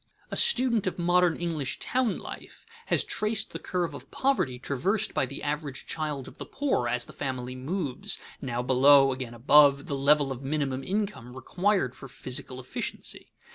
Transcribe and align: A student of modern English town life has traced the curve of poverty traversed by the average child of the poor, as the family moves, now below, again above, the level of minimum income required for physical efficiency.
A 0.31 0.35
student 0.35 0.87
of 0.87 0.97
modern 0.97 1.35
English 1.35 1.77
town 1.77 2.17
life 2.17 2.65
has 2.87 3.03
traced 3.03 3.51
the 3.53 3.59
curve 3.59 3.93
of 3.93 4.09
poverty 4.09 4.57
traversed 4.57 5.13
by 5.13 5.27
the 5.27 5.43
average 5.43 5.85
child 5.85 6.27
of 6.27 6.39
the 6.39 6.45
poor, 6.47 6.87
as 6.87 7.05
the 7.05 7.13
family 7.13 7.53
moves, 7.53 8.17
now 8.41 8.63
below, 8.63 9.13
again 9.13 9.35
above, 9.35 9.85
the 9.85 9.95
level 9.95 10.31
of 10.31 10.41
minimum 10.41 10.83
income 10.83 11.35
required 11.35 11.93
for 11.93 12.07
physical 12.07 12.59
efficiency. 12.59 13.31